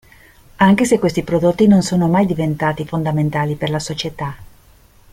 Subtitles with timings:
[0.55, 4.35] Anche se questi prodotti non sono mai diventati fondamentali per la società.